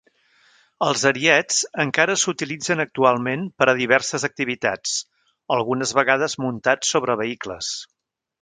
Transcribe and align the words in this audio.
Els 0.85 1.01
ariets 1.09 1.59
encara 1.83 2.15
s'utilitzen 2.21 2.81
actualment 2.85 3.45
per 3.61 3.69
a 3.73 3.77
diverses 3.83 4.27
activitats, 4.31 4.97
algunes 5.59 5.97
vegades 6.03 6.39
muntats 6.47 6.95
sobre 6.97 7.21
vehicles. 7.25 7.75